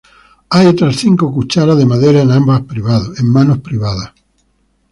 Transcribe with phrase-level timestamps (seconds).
[0.49, 2.35] Hay otras cinco cucharas de madera en
[3.31, 4.11] manos privadas.